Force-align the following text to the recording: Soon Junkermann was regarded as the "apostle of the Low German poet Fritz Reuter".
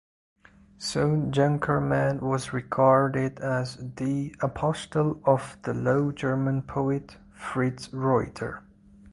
Soon 0.79 1.31
Junkermann 1.31 2.21
was 2.21 2.53
regarded 2.53 3.39
as 3.39 3.77
the 3.97 4.35
"apostle 4.41 5.21
of 5.25 5.59
the 5.61 5.75
Low 5.75 6.11
German 6.11 6.63
poet 6.63 7.17
Fritz 7.35 7.93
Reuter". 7.93 8.63